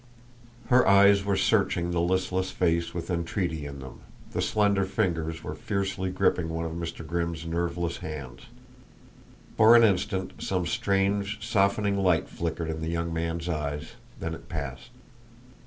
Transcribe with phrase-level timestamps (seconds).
[0.69, 3.99] Her eyes were searching the listless face with entreaty in them;
[4.31, 7.05] the slender fingers were fiercely gripping one of Mr.
[7.05, 8.47] Grimm's nerveless hands.
[9.57, 14.49] For an instant some strange, softening light flickered in the young man's eyes, then it
[14.49, 14.89] passed.